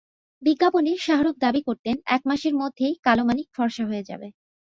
[0.41, 4.27] বিজ্ঞাপনে শাহরুখ দাবি করতেন, এক মাসের মধ্যেই কালোমানিক ফরসা হয়ে যাবে।